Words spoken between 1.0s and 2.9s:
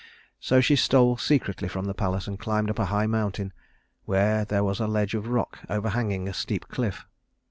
secretly from the palace and climbed up a